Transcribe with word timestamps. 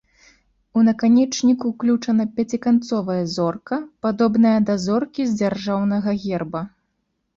У 0.79 0.85
наканечнік 0.87 1.59
уключана 1.71 2.25
пяціканцовая 2.39 3.19
зорка, 3.35 3.75
падобная 4.07 4.57
да 4.71 4.79
зоркі 4.89 5.21
з 5.33 5.39
дзяржаўнага 5.43 6.09
герба. 6.25 6.65